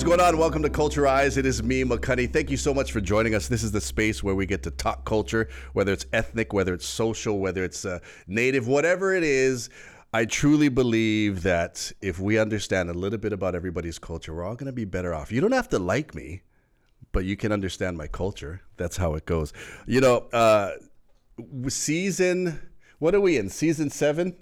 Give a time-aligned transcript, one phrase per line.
[0.00, 0.38] what's going on?
[0.38, 1.36] Welcome to Culturize.
[1.36, 2.32] It is me, Makani.
[2.32, 3.48] Thank you so much for joining us.
[3.48, 6.86] This is the space where we get to talk culture, whether it's ethnic, whether it's
[6.86, 9.68] social, whether it's uh, native, whatever it is.
[10.14, 14.54] I truly believe that if we understand a little bit about everybody's culture, we're all
[14.54, 15.30] going to be better off.
[15.30, 16.44] You don't have to like me,
[17.12, 18.62] but you can understand my culture.
[18.78, 19.52] That's how it goes.
[19.86, 20.76] You know, uh,
[21.68, 22.58] season,
[23.00, 23.50] what are we in?
[23.50, 24.34] Season seven?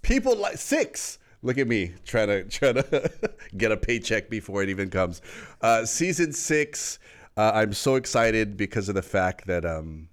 [0.00, 1.18] People like six.
[1.42, 3.10] Look at me trying to try to
[3.56, 5.20] get a paycheck before it even comes.
[5.60, 6.98] Uh, season six.
[7.36, 10.08] Uh, I'm so excited because of the fact that um,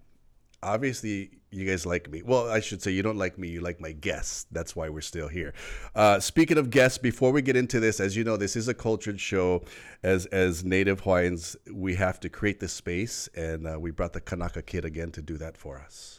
[0.64, 2.22] obviously you guys like me.
[2.24, 3.50] Well, I should say you don't like me.
[3.50, 4.46] You like my guests.
[4.52, 5.54] That's why we're still here.
[5.96, 8.74] Uh, speaking of guests, before we get into this, as you know, this is a
[8.74, 9.64] cultured show.
[10.04, 14.22] As as Native Hawaiians, we have to create the space, and uh, we brought the
[14.22, 16.19] Kanaka Kid again to do that for us.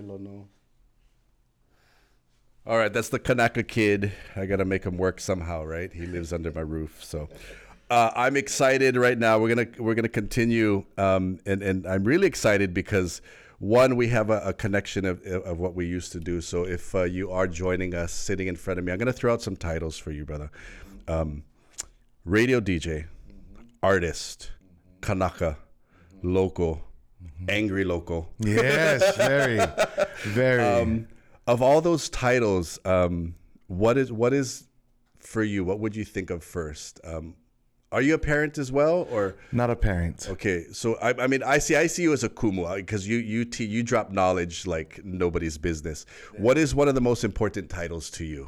[0.00, 0.48] Mahalo, Elono.
[2.66, 4.12] All right, that's the Kanaka kid.
[4.36, 5.92] I got to make him work somehow, right?
[5.92, 7.28] He lives under my roof, so
[7.90, 9.38] uh, I'm excited right now.
[9.38, 13.22] We're gonna we're gonna continue, um, and and I'm really excited because
[13.58, 16.40] one, we have a, a connection of, of what we used to do.
[16.40, 19.32] So if uh, you are joining us, sitting in front of me, I'm gonna throw
[19.32, 20.50] out some titles for you, brother.
[21.08, 21.44] Um,
[22.24, 23.06] radio DJ,
[23.82, 24.52] artist,
[25.00, 25.56] Kanaka,
[26.22, 26.89] local,
[27.48, 28.28] angry local.
[28.38, 29.60] Yes, very,
[30.24, 30.62] very.
[30.82, 31.08] Um,
[31.46, 33.34] of all those titles, um,
[33.66, 34.64] what is what is
[35.18, 35.64] for you?
[35.64, 37.00] What would you think of first?
[37.04, 37.34] Um,
[37.92, 40.28] are you a parent as well, or Not a parent.
[40.30, 40.66] okay?
[40.72, 43.44] So I, I mean, I see I see you as a kumu because you you
[43.44, 46.06] te- you drop knowledge like nobody's business.
[46.36, 48.46] What is one of the most important titles to you?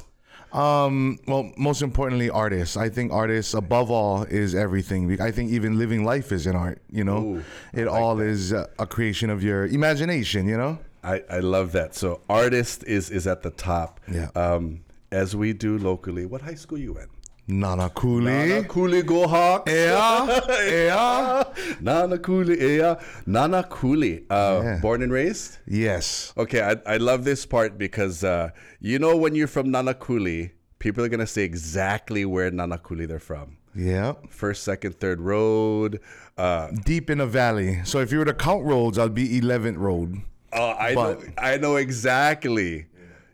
[0.51, 2.77] Um, well, most importantly, artists.
[2.77, 5.19] I think artists, above all, is everything.
[5.19, 6.79] I think even living life is an art.
[6.91, 8.27] You know, Ooh, it like all that.
[8.27, 10.47] is a, a creation of your imagination.
[10.47, 10.79] You know.
[11.03, 11.95] I, I love that.
[11.95, 13.99] So artist is is at the top.
[14.11, 14.29] Yeah.
[14.35, 16.25] Um, as we do locally.
[16.25, 17.07] What high school you in?
[17.49, 18.23] Nanakuli.
[18.23, 19.71] Nana Cooley Go Hawks.
[19.71, 21.43] Yeah, yeah.
[21.81, 22.95] Nanakuli, yeah.
[23.27, 24.79] Nanakuli, uh, Yeah.
[24.81, 25.57] born and raised.
[25.67, 26.33] Yes.
[26.37, 28.49] Okay, I, I love this part because uh,
[28.79, 33.57] you know when you're from Nanakuli, people are gonna say exactly where Nanakuli they're from.
[33.75, 34.13] Yeah.
[34.29, 35.99] First, second, third road.
[36.37, 37.81] Uh, Deep in a valley.
[37.83, 40.21] So if you were to count roads, I'd be 11th road.
[40.53, 42.85] oh, I know, I know exactly.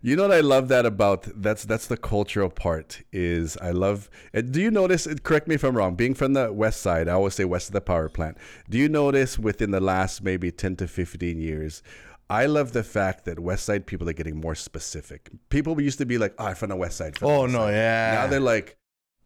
[0.01, 4.09] You know what I love that about that's that's the cultural part is I love.
[4.51, 5.07] Do you notice?
[5.23, 5.95] Correct me if I'm wrong.
[5.95, 8.37] Being from the west side, I always say west of the power plant.
[8.69, 11.83] Do you notice within the last maybe ten to fifteen years?
[12.29, 15.31] I love the fact that West Side people are getting more specific.
[15.49, 17.59] People used to be like, "Oh, I'm from the West Side." from Oh West no,
[17.59, 18.11] Side." yeah.
[18.13, 18.77] Now they're like,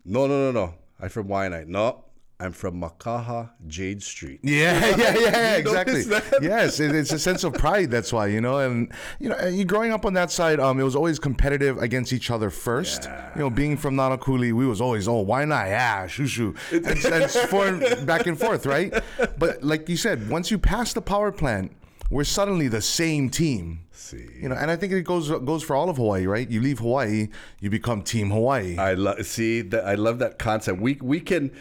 [0.06, 0.74] "No, no, no, no.
[1.02, 1.68] I'm from Waianae.
[1.68, 2.06] No,
[2.44, 6.04] I'm from Makaha Jade Street." Yeah, yeah, yeah, exactly.
[6.42, 7.90] Yes, it, it's a sense of pride.
[7.90, 10.80] That's why you know, and you know, and you growing up on that side, um,
[10.80, 13.10] it was always competitive against each other first.
[13.36, 15.68] You know, being from Nanakuli, we was always, oh, why not?
[15.68, 18.94] Yeah, shoo shoo, and, and back and forth, right?
[19.38, 21.72] But like you said, once you pass the power plant,
[22.10, 23.86] we're suddenly the same team.
[23.92, 24.28] See.
[24.40, 26.50] You know, and I think it goes goes for all of Hawaii, right?
[26.50, 28.78] You leave Hawaii, you become Team Hawaii.
[28.78, 29.86] I love see that.
[29.86, 30.80] I love that concept.
[30.80, 31.52] We we can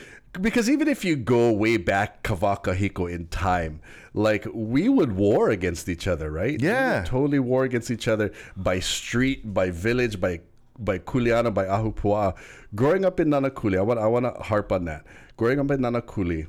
[0.40, 3.80] because even if you go way back Kavaka Hiko in time,
[4.14, 6.60] like we would war against each other, right?
[6.60, 7.04] Yeah.
[7.04, 10.40] totally war against each other by street, by village, by
[10.78, 12.34] by Kuleana, by Ahupua.
[12.74, 15.04] Growing up in Nanakuli, I want I want to harp on that.
[15.36, 16.46] Growing up in Nanakuli,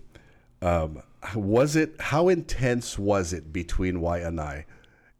[0.62, 1.02] um,
[1.36, 4.68] was it how intense was it between Waianae and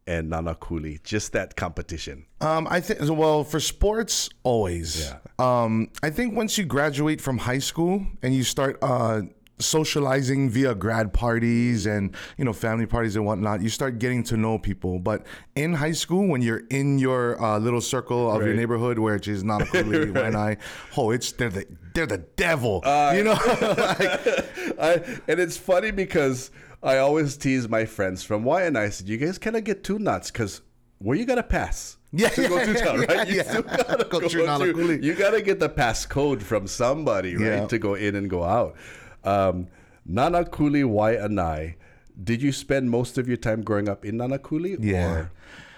[0.06, 1.02] Nanakuli?
[1.02, 2.26] Just that competition.
[2.40, 5.00] Um, I think well for sports always.
[5.10, 5.18] Yeah.
[5.38, 9.22] Um, I think once you graduate from high school and you start uh,
[9.58, 14.36] socializing via grad parties and you know family parties and whatnot, you start getting to
[14.36, 14.98] know people.
[14.98, 19.28] But in high school, when you're in your uh, little circle of your neighborhood, which
[19.28, 20.56] is not a cool when I
[20.96, 23.32] oh it's they're the they're the devil, Uh, you know.
[23.60, 26.50] like, I, and it's funny because
[26.84, 29.98] I always tease my friends from why, and I said, "You guys cannot get too
[29.98, 30.60] nuts because
[30.98, 33.26] where you gotta pass." Yeah, to go through town, right?
[33.26, 33.42] You yeah.
[33.42, 35.00] still gotta Go go through.
[35.02, 37.66] You gotta get the pass code from somebody, right, Yeah.
[37.66, 38.76] to go in and go out.
[39.24, 39.66] Um,
[40.08, 41.74] Nanakuli Waianae.
[42.22, 44.76] Did you spend most of your time growing up in Nanakuli?
[44.78, 45.10] Yeah.
[45.10, 45.30] Or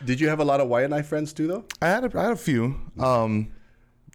[0.04, 1.64] did you have a lot of Waianae friends too, though?
[1.80, 2.76] I had a, I had a few.
[2.98, 3.48] Um,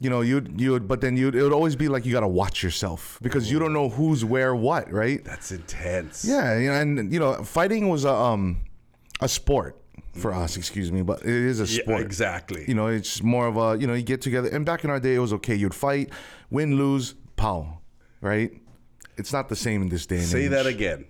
[0.01, 2.21] you know, you'd you would, but then you'd it would always be like you got
[2.21, 5.23] to watch yourself because you don't know who's where what, right?
[5.23, 6.25] That's intense.
[6.25, 8.61] Yeah, you know, and you know, fighting was a um
[9.21, 9.77] a sport
[10.13, 12.01] for us, excuse me, but it is a Yeah, sport.
[12.01, 12.65] exactly.
[12.67, 14.49] You know, it's more of a you know you get together.
[14.49, 15.55] And back in our day, it was okay.
[15.55, 16.09] You'd fight,
[16.49, 17.77] win, lose, pow,
[18.21, 18.51] right?
[19.17, 20.49] It's not the same in this day and Say age.
[20.51, 21.05] that again.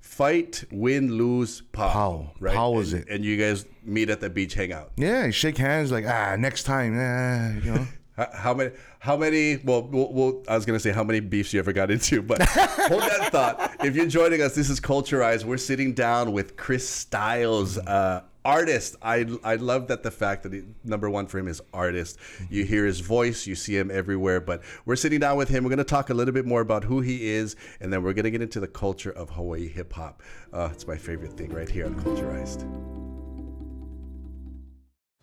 [0.00, 1.90] Fight, win, lose, pow.
[1.90, 2.30] Pow.
[2.38, 2.54] Right?
[2.54, 3.08] Pow is and, it.
[3.12, 4.92] And you guys meet at the beach, hang out.
[4.96, 7.86] Yeah, shake hands like ah, next time, eh, you know.
[8.16, 8.70] How, many?
[8.98, 9.58] How many?
[9.58, 12.42] Well, well, well, I was gonna say how many beefs you ever got into, but
[12.42, 13.76] hold that thought.
[13.84, 15.44] If you're joining us, this is Culturized.
[15.44, 18.96] We're sitting down with Chris Styles, uh, artist.
[19.02, 22.18] I I love that the fact that he, number one for him is artist.
[22.48, 24.40] You hear his voice, you see him everywhere.
[24.40, 25.64] But we're sitting down with him.
[25.64, 28.30] We're gonna talk a little bit more about who he is, and then we're gonna
[28.30, 30.22] get into the culture of Hawaii hip hop.
[30.54, 33.05] Uh, it's my favorite thing right here on Culturized.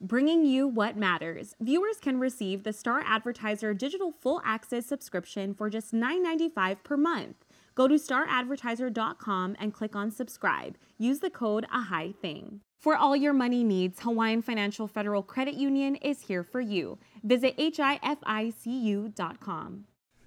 [0.05, 1.55] Bringing you what matters.
[1.61, 7.45] Viewers can receive the Star Advertiser digital full access subscription for just $9.95 per month.
[7.73, 10.77] Go to staradvertiser.com and click on subscribe.
[10.97, 12.59] Use the code A High Thing.
[12.77, 16.99] For all your money needs, Hawaiian Financial Federal Credit Union is here for you.
[17.23, 18.25] Visit hificu.com.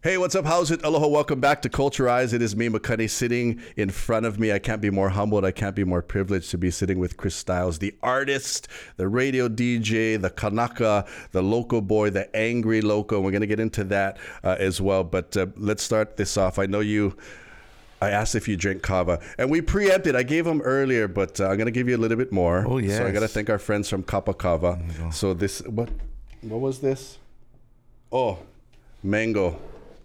[0.02, 0.44] Hey, what's up?
[0.44, 0.84] How's it?
[0.84, 1.08] Aloha.
[1.08, 2.32] Welcome back to Culturized.
[2.32, 4.52] It is me, Makani, sitting in front of me.
[4.52, 5.44] I can't be more humbled.
[5.44, 9.48] I can't be more privileged to be sitting with Chris Styles, the artist, the radio
[9.48, 13.20] DJ, the Kanaka, the local boy, the angry loco.
[13.20, 15.02] We're going to get into that uh, as well.
[15.02, 16.60] But uh, let's start this off.
[16.60, 17.16] I know you.
[18.00, 20.14] I asked if you drink kava, and we preempted.
[20.14, 22.64] I gave them earlier, but uh, I'm going to give you a little bit more.
[22.69, 22.98] Oh, yeah!
[22.98, 24.78] So I got to thank our friends from Kappa Kava.
[25.10, 25.88] So this, what,
[26.43, 27.16] what was this?
[28.12, 28.38] Oh,
[29.02, 29.58] mango,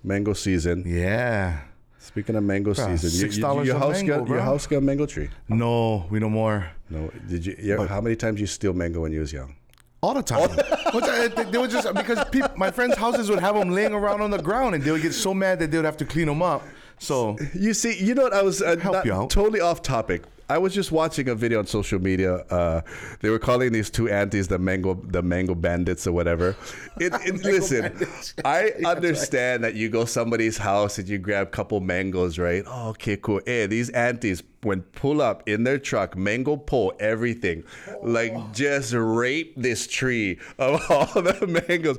[0.04, 0.84] mango season.
[0.86, 1.62] Yeah.
[2.00, 4.78] Speaking of mango Bruh, season, you- you- $6 your house mango, got your house got
[4.78, 5.30] a mango tree.
[5.50, 6.68] No, we no more.
[6.90, 7.56] No, did you?
[7.62, 9.56] Yeah, how many times you steal mango when you was young?
[10.02, 10.50] All the time.
[10.94, 14.32] They- they would just because peop my friends' houses would have them laying around on
[14.32, 16.42] the ground, and they would get so mad that they would have to clean them
[16.42, 16.64] up.
[17.00, 18.34] So You see, you know what?
[18.34, 19.30] I was uh, Help you out.
[19.30, 20.24] totally off topic.
[20.52, 22.36] I was just watching a video on social media.
[22.50, 22.82] Uh,
[23.22, 26.56] they were calling these two aunties the mango, the mango bandits or whatever.
[27.00, 28.06] It, it, listen,
[28.46, 32.64] I understand that you go somebody's house and you grab a couple mangoes, right?
[32.68, 33.40] Oh, okay, cool.
[33.46, 37.64] Hey, these aunties when pull up in their truck, mango pull everything,
[38.04, 41.98] like just rape this tree of all the mangoes.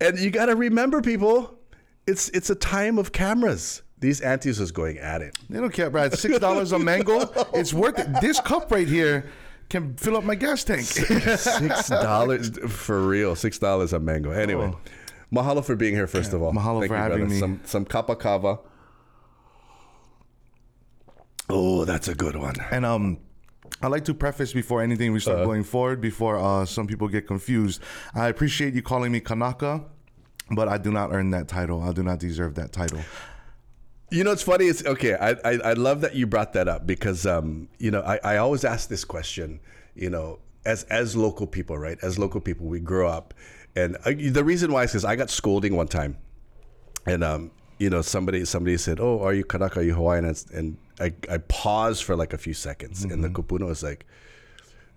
[0.00, 1.58] And you got to remember, people,
[2.06, 3.82] it's it's a time of cameras.
[4.00, 5.36] These aunties is going at it.
[5.50, 6.16] they don't care, Brad.
[6.16, 8.08] Six dollars a mango, it's worth it.
[8.20, 9.30] This cup right here
[9.68, 10.82] can fill up my gas tank.
[10.86, 13.34] Six dollars for real.
[13.34, 14.30] Six dollars a mango.
[14.30, 14.72] Anyway,
[15.32, 16.06] mahalo for being here.
[16.06, 17.38] First of all, mahalo for having me.
[17.38, 18.60] Some some kapa kava.
[21.50, 22.54] Oh, that's a good one.
[22.70, 23.18] And um,
[23.82, 27.26] I like to preface before anything we start going forward, before uh, some people get
[27.26, 27.82] confused.
[28.14, 29.82] I appreciate you calling me Kanaka,
[30.50, 31.82] but I do not earn that title.
[31.82, 33.00] I do not deserve that title.
[34.10, 34.66] You know, it's funny.
[34.66, 35.14] It's okay.
[35.14, 38.36] I, I I love that you brought that up because um you know I, I
[38.38, 39.60] always ask this question.
[39.94, 41.98] You know, as as local people, right?
[42.02, 43.34] As local people, we grow up,
[43.76, 46.16] and uh, the reason why is because I got scolding one time,
[47.06, 49.80] and um you know somebody somebody said, "Oh, are you Kanaka?
[49.80, 53.28] Are you Hawaiian?" And, and I I paused for like a few seconds, and the
[53.28, 54.06] kupuna was like.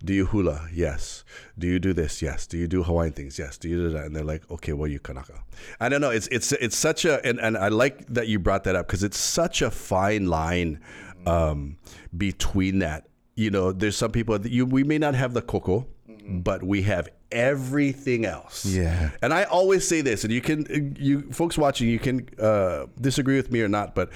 [0.03, 0.68] Do you hula?
[0.74, 1.24] Yes.
[1.57, 2.21] Do you do this?
[2.21, 2.48] Yes.
[2.48, 3.38] Do you do Hawaiian things?
[3.38, 3.57] Yes.
[3.57, 4.06] Do you do that?
[4.06, 5.44] And they're like, okay, well, you Kanaka.
[5.79, 6.10] I don't know.
[6.10, 9.03] It's it's it's such a and, and I like that you brought that up because
[9.03, 10.79] it's such a fine line
[11.25, 11.77] um,
[12.15, 13.08] between that.
[13.36, 15.88] You know, there's some people that you we may not have the koko,
[16.27, 18.65] but we have everything else.
[18.65, 19.12] Yeah.
[19.22, 23.36] And I always say this, and you can you folks watching, you can uh, disagree
[23.36, 24.10] with me or not, but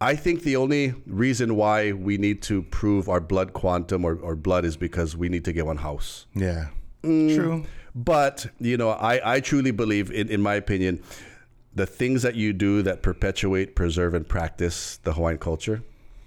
[0.00, 4.34] I think the only reason why we need to prove our blood quantum or, or
[4.34, 6.26] blood is because we need to get one house.
[6.34, 6.68] Yeah,
[7.02, 7.34] Mm.
[7.34, 7.64] true.
[7.94, 11.02] But, you know, I, I truly believe, in, in my opinion,
[11.74, 15.82] the things that you do that perpetuate, preserve, and practice the Hawaiian culture,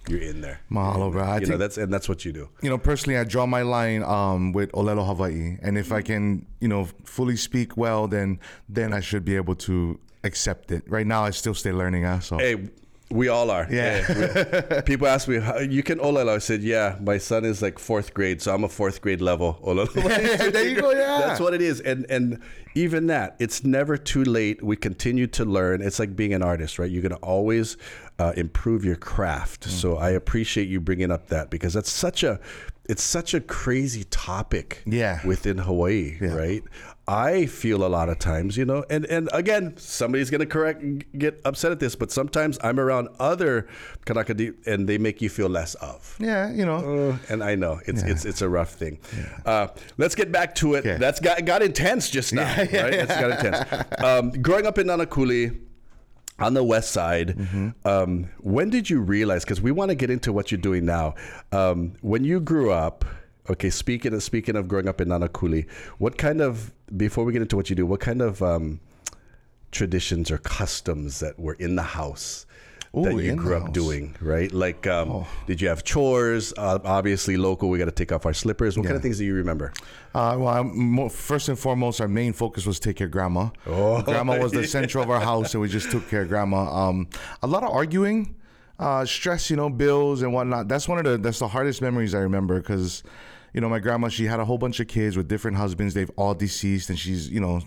[0.10, 0.60] you're in there.
[0.70, 1.24] Mahalo, bro.
[1.24, 2.50] I you know, think that's and that's what you do.
[2.62, 6.46] you know, personally, I draw my line um, with Olelo Hawaii, and if I can,
[6.60, 10.84] you know, fully speak well, then then I should be able to accept it.
[10.89, 12.03] Right now, I still stay learning.
[12.03, 12.70] Uh, so Hey,
[13.12, 13.67] we all are.
[13.69, 14.01] Yeah.
[14.01, 16.29] Hey, we- people ask me, "How- you can olelo?
[16.36, 19.60] I said, yeah, my son is like fourth grade, so I'm a fourth grade level
[19.63, 19.91] olelo.
[20.51, 20.91] there you go.
[21.03, 21.79] Yeah, That's what it is.
[21.81, 22.39] And and
[22.75, 24.63] even that, it's never too late.
[24.63, 25.81] We continue to learn.
[25.81, 26.89] It's like being an artist, right?
[26.89, 27.77] You're going to always
[28.19, 29.65] uh, improve your craft.
[29.65, 32.39] So I appreciate you bringing up that because that's such a
[32.89, 35.25] it's such a crazy topic Yeah.
[35.25, 36.63] within Hawaii, right?
[37.05, 40.81] I feel a lot of times, you know, and, and again, somebody's gonna correct
[41.17, 43.67] get upset at this, but sometimes I'm around other
[44.05, 46.15] Kanakadi and they make you feel less of.
[46.17, 47.10] Yeah, you know.
[47.10, 49.00] Uh, and I know it's it's it's a rough thing.
[49.45, 49.67] Uh,
[49.98, 50.86] let's get back to it.
[50.86, 50.98] Okay.
[50.98, 52.72] That's got got intense just now, right?
[52.72, 53.86] That's got intense.
[54.01, 55.60] Um, growing up in Nanakuli.
[56.39, 57.69] On the west side, Mm-hmm.
[57.88, 59.43] um, when did you realize?
[59.43, 61.13] Because we want to get into what you're doing now.
[61.51, 63.05] Um, when you grew up,
[63.50, 63.69] okay.
[63.69, 67.55] Speaking of speaking of growing up in Nanakuli, what kind of before we get into
[67.55, 68.79] what you do, what kind of um,
[69.71, 72.45] traditions or customs that were in the house
[72.93, 73.69] that you grew up house.
[73.69, 73.73] Oh.
[73.73, 74.51] doing, right?
[74.51, 76.53] Like, um, did you have chores?
[76.55, 77.69] Uh, obviously, local.
[77.69, 78.77] We got to take off our slippers.
[78.77, 79.73] What kind of things do you remember?
[80.13, 83.50] Uh, well, mo- first and foremost, our main focus was take care of grandma.
[83.65, 86.89] Oh, grandma was the center of our house, and we just took care of grandma.
[86.89, 87.07] Um,
[87.41, 88.35] a lot of arguing,
[88.77, 90.67] uh, stress, you know, bills and whatnot.
[90.67, 93.01] That's one of the that's the hardest memories I remember because,
[93.53, 95.93] you know, my grandma she had a whole bunch of kids with different husbands.
[95.93, 97.62] They've all deceased, and she's you know,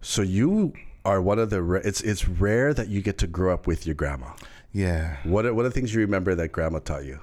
[0.00, 0.72] So you
[1.04, 1.62] are one of the.
[1.62, 4.32] Ra- it's it's rare that you get to grow up with your grandma.
[4.72, 5.16] yeah.
[5.24, 7.20] What are, what are the things you remember that grandma taught you?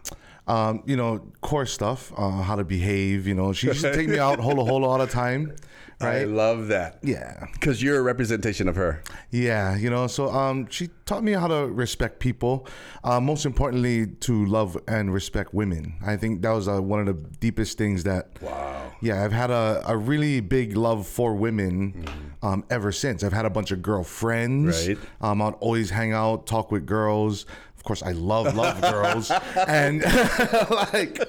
[0.47, 3.27] um, you know, core stuff, uh, how to behave.
[3.27, 5.53] You know, she used to take me out holoholo all the time,
[5.99, 6.99] I love that.
[7.01, 9.01] Yeah, Because you're a representation of her.
[9.31, 9.75] yeah.
[9.75, 12.67] You know, so um, she taught me how to respect people.
[13.03, 15.95] Uh, most importantly, to love and respect women.
[16.05, 18.29] I think that was uh, one of the deepest things that.
[18.41, 18.91] Wow.
[19.01, 22.05] Yeah, I've had a, a really big love for women
[22.41, 23.23] um, ever since.
[23.23, 24.87] I've had a bunch of girlfriends.
[24.87, 24.97] Right.
[25.21, 27.45] Um, I'd always hang out, talk with girls.
[27.75, 30.01] Of course, I love love girls, and
[30.69, 31.19] like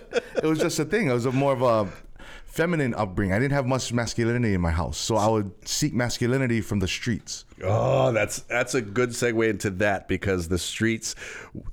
[0.42, 1.08] it was just a thing.
[1.08, 1.88] It was a more of a
[2.58, 3.32] feminine upbringing.
[3.32, 6.88] I didn't have much masculinity in my house, so I would seek masculinity from the
[6.88, 7.44] streets.
[7.62, 11.14] Oh, that's that's a good segue into that because the streets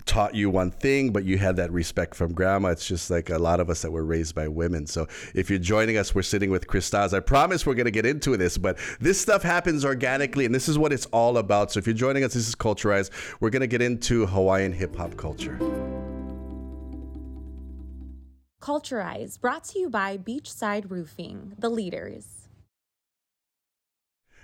[0.05, 2.69] taught you one thing, but you had that respect from grandma.
[2.69, 4.85] It's just like a lot of us that were raised by women.
[4.85, 7.15] So if you're joining us, we're sitting with Chris Styles.
[7.15, 10.69] I promise we're going to get into this, but this stuff happens organically, and this
[10.69, 11.71] is what it's all about.
[11.71, 13.09] So if you're joining us, this is Culturized.
[13.39, 15.57] We're going to get into Hawaiian hip hop culture.
[18.65, 22.47] Culturize, brought to you by Beachside Roofing, the leaders.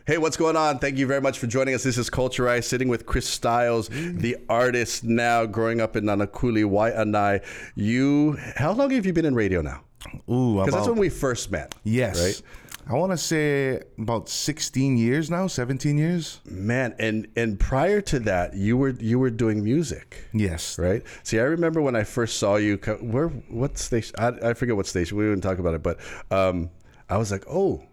[0.06, 0.78] Hey, what's going on?
[0.78, 1.82] Thank you very much for joining us.
[1.82, 7.44] This is Culturized, sitting with Chris Styles, the artist now growing up in Nanakuli, Waianae.
[7.74, 9.82] You, how long have you been in radio now?
[10.30, 11.74] Ooh, Because that's when we first met.
[11.84, 12.22] yes.
[12.24, 12.42] Right?
[12.90, 16.42] I want to say about 16 years now, 17 years.
[16.46, 20.78] Man, and and prior to that, you were you were doing music, Yes.
[20.80, 21.04] right?
[21.24, 22.78] See, I remember when I first saw you.
[23.02, 24.16] Where what station?
[24.18, 25.18] I, I forget what station.
[25.18, 26.00] We didn't talk about it, but
[26.32, 26.70] um,
[27.10, 27.84] I was like, oh,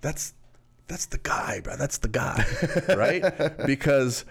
[0.00, 0.34] that's
[0.86, 1.76] that's the guy, bro.
[1.76, 2.44] That's the guy,
[2.96, 3.22] right?
[3.66, 4.24] Because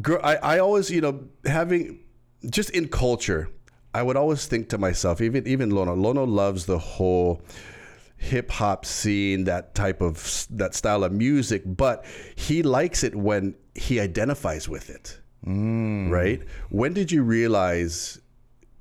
[0.00, 2.00] girl, I I always you know having
[2.48, 3.50] just in culture,
[3.92, 7.42] I would always think to myself, even even Lono, Lono loves the whole
[8.20, 12.04] hip hop scene, that type of that style of music, but
[12.36, 15.18] he likes it when he identifies with it.
[15.46, 16.10] Mm.
[16.10, 16.42] Right?
[16.68, 18.20] When did you realize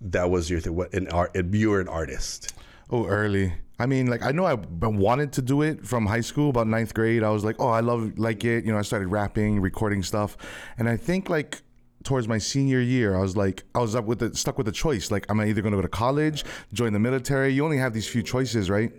[0.02, 0.76] that was your thing?
[0.76, 1.36] What an art?
[1.36, 2.54] You were an artist.
[2.90, 3.54] Oh, early.
[3.80, 6.94] I mean, like I know I wanted to do it from high school, about ninth
[6.94, 7.24] grade.
[7.24, 8.66] I was like, oh, I love like it.
[8.66, 10.36] You know, I started rapping, recording stuff,
[10.78, 11.62] and I think like
[12.04, 14.72] towards my senior year, I was like, I was up with the stuck with the
[14.72, 15.12] choice.
[15.12, 17.54] Like, am I either going to go to college, join the military?
[17.54, 18.92] You only have these few choices, right?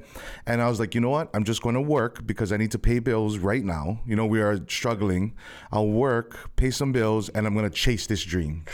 [0.46, 1.30] And I was like, you know what?
[1.34, 4.00] I'm just going to work because I need to pay bills right now.
[4.06, 5.34] You know, we are struggling.
[5.72, 8.64] I'll work, pay some bills, and I'm going to chase this dream.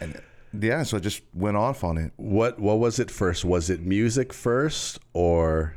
[0.00, 0.20] And
[0.58, 2.12] yeah, so I just went off on it.
[2.16, 3.44] What what was it first?
[3.44, 5.76] Was it music first or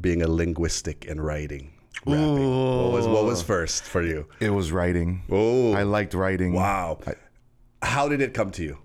[0.00, 1.72] being a linguistic and writing?
[2.06, 2.82] Rapping?
[2.82, 4.26] What was what was first for you?
[4.40, 5.22] It was writing.
[5.30, 6.54] Oh, I liked writing.
[6.54, 6.98] wow.
[7.82, 8.78] How did it come to you?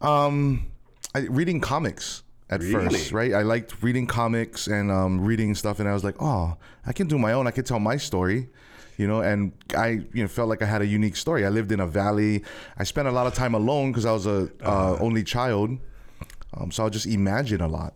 [0.00, 0.66] Um,
[1.14, 2.90] I, reading comics at Really?
[2.90, 3.32] first, right?
[3.32, 7.06] I liked reading comics and um, reading stuff, and I was like, oh, I can
[7.08, 7.46] do my own.
[7.46, 8.48] I can tell my story,
[8.98, 9.20] you know.
[9.20, 11.46] And I, you know, felt like I had a unique story.
[11.46, 12.44] I lived in a valley.
[12.76, 15.78] I spent a lot of time alone because I was a uh, only child.
[16.56, 17.94] Um, so I'll just imagine a lot.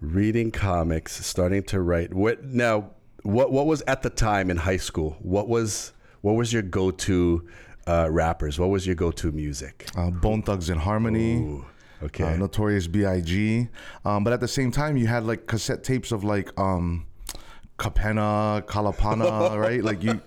[0.00, 2.12] Reading comics, starting to write.
[2.12, 2.90] What now?
[3.22, 5.16] What what was at the time in high school?
[5.20, 7.46] What was what was your go to
[7.86, 8.58] uh, rappers?
[8.58, 9.88] What was your go to music?
[9.96, 11.36] Uh, Bone Thugs-n-Harmony.
[11.36, 11.64] Ooh,
[12.02, 12.24] okay.
[12.24, 13.68] uh, Notorious B.I.G.
[14.04, 17.06] Um, but at the same time, you had like cassette tapes of like um,
[17.78, 19.82] Kapena, Kalapana, right?
[19.82, 20.20] Like you,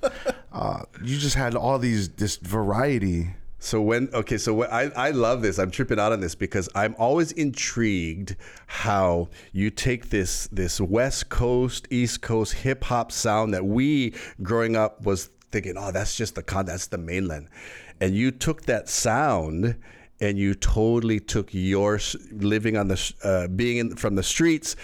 [0.53, 3.35] uh, you just had all these this variety.
[3.59, 5.59] So when okay, so what, I I love this.
[5.59, 8.37] I'm tripping out on this because I'm always intrigued
[8.67, 14.77] how you take this this West Coast East Coast hip hop sound that we growing
[14.77, 17.49] up was thinking, oh, that's just the con, that's the mainland,
[17.99, 19.75] and you took that sound
[20.21, 21.99] and you totally took your
[22.31, 24.77] living on the uh, being in, from the streets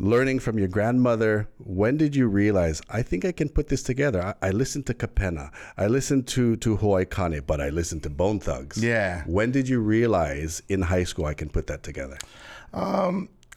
[0.00, 4.22] learning from your grandmother when did you realize i think i can put this together
[4.40, 8.10] i, I listened to Kapena i listened to to hawaii kane but i listened to
[8.10, 9.24] bone thugs Yeah.
[9.26, 12.16] when did you realize in high school i can put that together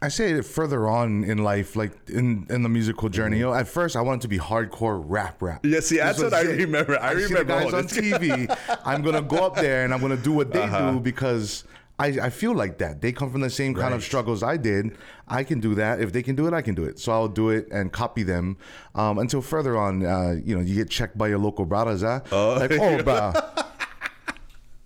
[0.03, 3.37] I say it further on in life, like in, in the musical journey.
[3.37, 5.63] You know, at first I wanted to be hardcore rap rap.
[5.63, 6.57] Yeah, see, that's what I it.
[6.57, 6.97] remember.
[6.99, 7.83] I see remember guys on.
[7.83, 8.57] TV.
[8.83, 10.93] I'm gonna go up there and I'm gonna do what they Uh-huh.
[10.93, 11.65] do because
[12.01, 13.01] I, I feel like that.
[13.01, 14.97] They come from the same kind of struggles I did.
[15.27, 16.01] I can do that.
[16.01, 16.97] If they can do it, I can do it.
[16.97, 18.57] So I'll do it and copy them
[18.95, 20.03] um, until further on.
[20.03, 22.01] Uh, you know, you get checked by your local brothers.
[22.01, 22.21] Huh?
[22.59, 23.67] Like, oh, bruh.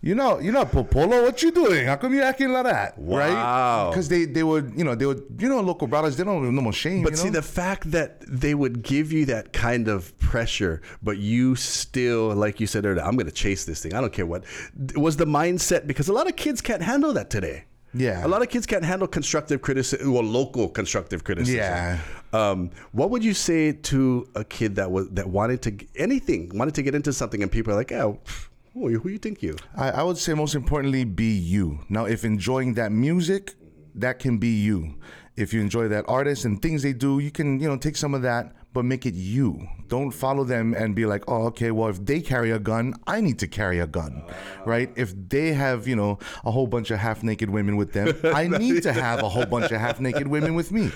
[0.06, 1.88] You know, you know, Popolo, what you doing?
[1.88, 2.96] How come you acting like that?
[2.96, 3.18] Wow.
[3.18, 3.90] Right?
[3.90, 6.54] Because they, they would, you know, they would, you know, local brothers, they don't have
[6.54, 7.02] no more shame.
[7.02, 7.40] But you see, know?
[7.40, 12.60] the fact that they would give you that kind of pressure, but you still, like
[12.60, 13.96] you said earlier, I'm going to chase this thing.
[13.96, 14.44] I don't care what.
[14.96, 17.64] Was the mindset because a lot of kids can't handle that today.
[17.96, 18.24] Yeah.
[18.24, 21.58] A lot of kids can't handle constructive criticism, well, local constructive criticism.
[21.58, 22.00] Yeah.
[22.32, 26.76] Um, what would you say to a kid that was that wanted to anything, wanted
[26.76, 28.20] to get into something, and people are like, "Oh,
[28.75, 31.79] who who you think you?" I, I would say most importantly, be you.
[31.89, 33.55] Now, if enjoying that music,
[33.96, 34.96] that can be you.
[35.36, 38.13] If you enjoy that artist and things they do, you can, you know, take some
[38.13, 39.67] of that, but make it you.
[39.88, 43.20] Don't follow them and be like, oh, okay, well, if they carry a gun, I
[43.20, 44.24] need to carry a gun,
[44.65, 44.89] right?
[44.96, 48.48] If they have, you know, a whole bunch of half naked women with them, I
[48.63, 50.91] need to have a whole bunch of half naked women with me.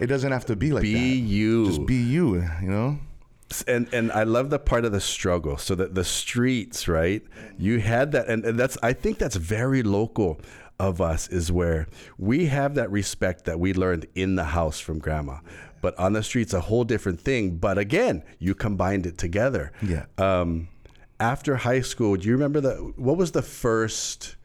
[0.00, 1.26] It doesn't have to be like Be that.
[1.28, 1.66] you.
[1.66, 2.98] Just be you, you know?
[3.62, 5.56] And and I love the part of the struggle.
[5.56, 7.22] So that the streets, right?
[7.58, 10.40] You had that, and, and that's I think that's very local
[10.78, 11.86] of us is where
[12.18, 15.38] we have that respect that we learned in the house from grandma.
[15.80, 17.56] But on the streets, a whole different thing.
[17.58, 19.70] But again, you combined it together.
[19.82, 20.06] Yeah.
[20.18, 20.68] Um,
[21.20, 24.36] after high school, do you remember the what was the first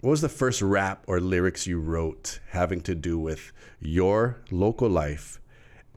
[0.00, 4.88] what was the first rap or lyrics you wrote having to do with your local
[4.88, 5.40] life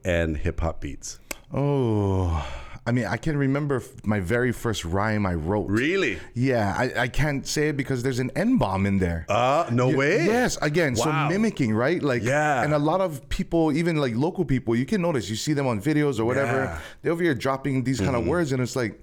[0.04, 1.20] and hip hop beats?
[1.54, 2.46] Oh,
[2.86, 5.70] I mean, I can remember f- my very first rhyme I wrote.
[5.70, 6.20] Really?
[6.34, 9.26] Yeah, I, I can't say it because there's an N bomb in there.
[9.30, 10.26] Uh, no Y- way.
[10.26, 11.04] Yes, again, Wow.
[11.04, 12.02] so mimicking, right?
[12.04, 12.62] Like, Yeah.
[12.64, 15.68] And a lot of people, even like local people, you can notice, you see them
[15.68, 16.68] on videos or whatever, Yeah.
[16.76, 16.84] Mm-hmm.
[17.04, 19.00] they're over here dropping these kind of words, and it's like,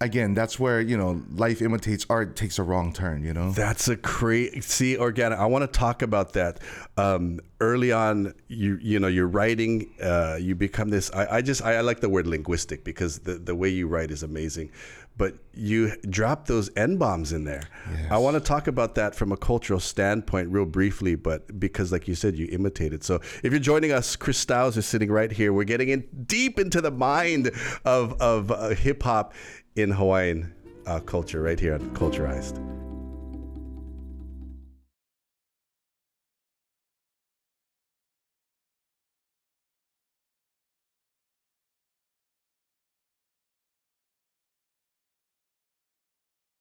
[0.00, 3.50] again, that's where, you know, life imitates art takes a wrong turn, you know?
[3.50, 4.60] That's a crazy.
[4.60, 5.38] See, organic.
[5.38, 6.60] I want to talk about that.
[6.96, 9.94] Um, early on, you you know, you're writing.
[10.02, 11.10] Uh, you become this.
[11.12, 14.10] I, I just I, I like the word linguistic because the the way you write
[14.10, 14.70] is amazing.
[15.16, 17.64] But you drop those n bombs in there.
[18.08, 21.16] I want to talk about that from a cultural standpoint, real briefly.
[21.16, 23.02] But because, like you said, you imitate it.
[23.02, 25.52] So if you're joining us, Chris Styles is sitting right here.
[25.52, 27.50] We're getting in deep into the mind
[27.84, 29.34] of of uh, hip hop
[29.78, 30.52] in Hawaiian
[30.86, 32.58] uh, culture right here on Culturized.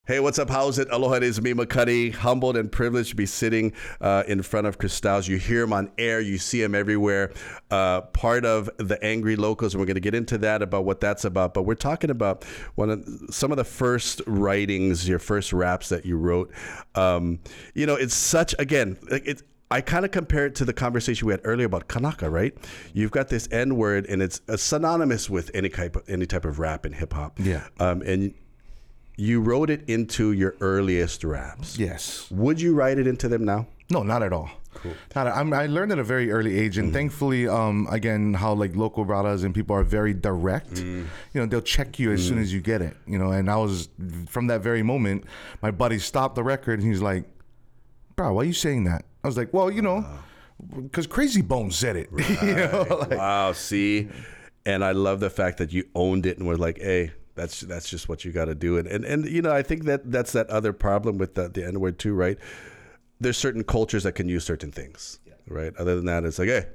[0.08, 0.50] Hey, what's up?
[0.50, 0.88] How's it?
[0.90, 2.14] Aloha, it is me, Makani.
[2.14, 5.92] Humbled and privileged to be sitting uh, in front of Chris You hear him on
[5.98, 7.34] air, you see him everywhere.
[7.70, 11.02] Uh, part of the Angry Locals, and we're going to get into that about what
[11.02, 11.54] that's about.
[11.54, 16.06] But we're talking about one of some of the first writings, your first raps that
[16.06, 16.54] you wrote.
[16.96, 17.40] Um,
[17.74, 19.44] you know, it's such again, like, it's.
[19.70, 22.58] I kind of compare it to the conversation we had earlier about Kanaka, right?
[22.94, 26.46] You've got this N word, and it's uh, synonymous with any type of any type
[26.46, 27.38] of rap and hip hop.
[27.38, 27.68] Yeah.
[27.78, 28.34] Um, and
[29.18, 31.78] you wrote it into your earliest raps.
[31.78, 32.30] Yes.
[32.32, 33.68] Would you write it into them now?
[33.90, 34.50] No, not at all.
[34.76, 34.94] Cool.
[35.16, 36.94] Not, I'm, I learned at a very early age, and mm-hmm.
[36.94, 40.76] thankfully, um, again, how like local brothers and people are very direct.
[40.76, 41.08] Mm.
[41.34, 42.28] You know, they'll check you as mm.
[42.28, 42.96] soon as you get it.
[43.08, 43.90] You know, and I was
[44.28, 45.26] from that very moment,
[45.64, 47.26] my buddy stopped the record, and he's like,
[48.16, 50.06] "Bro, why are you saying that?" I was like, "Well, you know,
[50.76, 52.10] because Krayzie Bone said it."
[52.44, 54.10] you know, like, wow, see,
[54.64, 57.90] and I love the fact that you owned it and were like, "Hey, that's that's
[57.90, 60.34] just what you got to do." And, and and you know, I think that that's
[60.34, 62.38] that other problem with the, the N word too, right?
[63.20, 65.74] There's certain cultures that can use certain things, right?
[65.78, 66.66] Other than that, it's like, "Hey,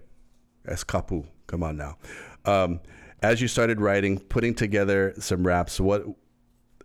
[0.67, 1.27] kapu.
[1.47, 1.99] Come on now."
[2.45, 2.81] Um,
[3.23, 6.05] as you started writing, putting together some raps, what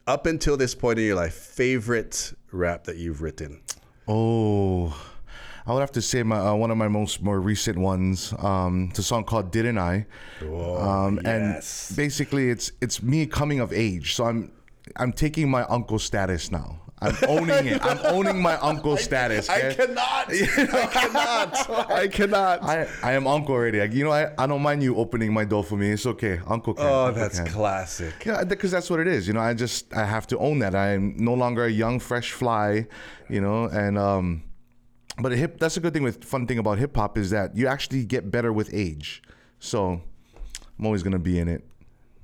[0.06, 3.62] up until this point in your life, favorite rap that you've written?
[4.08, 4.96] Oh,
[5.68, 8.34] I would have to say my uh, one of my most more recent ones.
[8.40, 10.06] Um, it's a song called "Didn't I?"
[10.42, 11.90] um, yes.
[11.90, 14.16] and basically it's it's me coming of age.
[14.16, 14.52] So I'm
[14.96, 16.80] I'm taking my uncle status now.
[17.00, 17.86] I'm owning it.
[17.86, 19.50] I'm owning my uncle status.
[19.50, 19.76] I okay?
[19.76, 20.30] cannot.
[20.32, 21.92] I cannot.
[21.92, 22.64] I cannot.
[22.64, 23.80] I, I am uncle already.
[23.80, 25.92] Like, you know, I, I don't mind you opening my door for me.
[25.92, 26.40] It's okay.
[26.48, 26.86] Uncle can.
[26.88, 27.50] oh, Uncle that's can.
[27.50, 28.26] classic.
[28.26, 29.28] Yeah, because that's what it is.
[29.28, 30.74] You know, I just I have to own that.
[30.74, 32.88] I'm no longer a young fresh fly,
[33.30, 34.44] you know, and um
[35.20, 37.68] but hip that's a good thing with fun thing about hip hop is that you
[37.68, 39.22] actually get better with age.
[39.60, 40.02] So
[40.78, 41.64] I'm always going to be in it.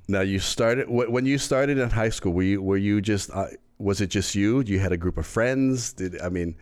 [0.08, 2.34] Now you started when you started in high school.
[2.34, 4.62] Were you were you just uh, was it just you?
[4.62, 5.94] You had a group of friends.
[5.94, 6.56] Did I mean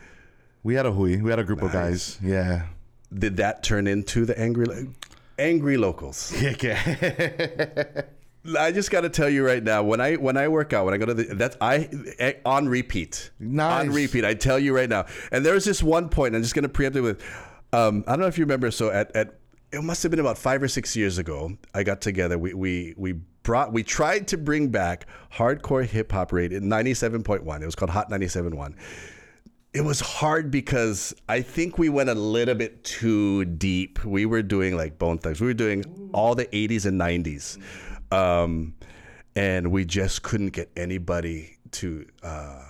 [0.64, 1.18] We had a hui.
[1.22, 2.18] We had a group of guys.
[2.22, 2.68] Yeah.
[3.14, 4.88] did that turn into the angry
[5.38, 6.32] angry locals?
[8.58, 10.94] I just got to tell you right now when I when I work out when
[10.94, 13.82] I go to the that's I eh, on repeat Nice.
[13.82, 16.64] on repeat I tell you right now and there's this one point I'm just going
[16.64, 17.22] to preempt it with
[17.72, 19.36] um, I don't know if you remember so at, at
[19.72, 22.96] it must have been about five or six years ago I got together we we
[22.98, 23.12] we
[23.44, 28.10] brought we tried to bring back hardcore hip hop radio 97.1 it was called Hot
[28.10, 28.74] 97.1
[29.74, 34.04] it was hard because I think we went a little bit too deep.
[34.04, 35.40] We were doing like Bone Thugs.
[35.40, 37.58] We were doing all the 80s and 90s.
[38.12, 38.76] Um,
[39.36, 42.64] and we just couldn't get anybody to uh,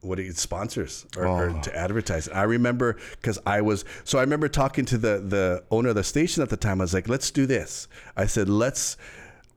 [0.00, 2.28] what you, sponsors or, or to advertise.
[2.28, 6.04] I remember because I was so I remember talking to the the owner of the
[6.04, 6.80] station at the time.
[6.80, 8.96] I was like, "Let's do this." I said, "Let's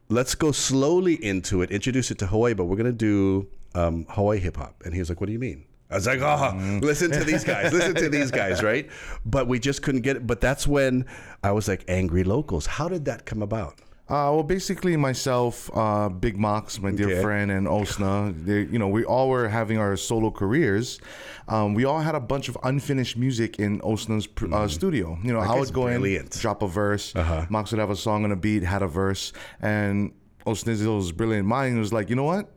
[0.10, 4.40] let's go slowly into it, introduce it to Hawaii, but we're gonna do um, Hawaii
[4.40, 7.12] hip hop." And he was like, "What do you mean?" I was like, "Oh, listen
[7.12, 8.90] to these guys, listen to these guys, right?"
[9.26, 10.28] But we just couldn't get it.
[10.28, 11.06] But that's when
[11.44, 13.80] I was like, "Angry locals." How did that come about?
[14.10, 17.22] Uh, well, basically myself, uh, Big Mox, my dear Okay.
[17.22, 21.00] friend, and Osna, they, you know, we all were having our solo careers.
[21.48, 25.16] Um, we all had a bunch of unfinished music in Osna's pr- uh, studio.
[25.24, 26.34] You know, I would go brilliant.
[26.36, 27.14] in, drop a verse.
[27.50, 30.12] Mox would have a song and a beat, had a verse, and
[30.48, 32.50] Osna's brilliant mind was like, you know what?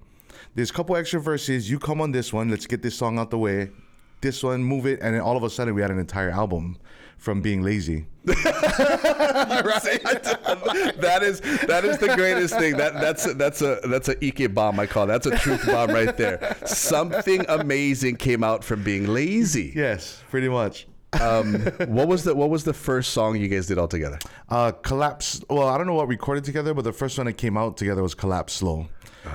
[0.55, 1.71] There's a couple extra verses.
[1.71, 2.49] You come on this one.
[2.49, 3.69] Let's get this song out the way.
[4.23, 6.79] This one, move it, and then all of a sudden we had an entire album
[7.23, 8.05] from being lazy.
[8.25, 8.35] that
[11.23, 12.77] is that is the greatest thing.
[12.77, 14.81] That that's that's a that's a Ike bomb.
[14.81, 15.07] I call it.
[15.07, 16.57] that's a truth bomb right there.
[16.67, 19.73] Something amazing came out from being lazy.
[19.75, 20.89] Yes, pretty much.
[21.21, 24.19] Um, what was the what was the first song you guys did all together?
[24.49, 25.41] Uh, collapse.
[25.49, 28.03] Well, I don't know what recorded together, but the first one that came out together
[28.03, 28.89] was "Collapse Slow,"